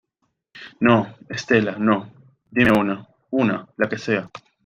[0.79, 2.11] no, Estela, no.
[2.49, 4.31] dime una, una, la que sea.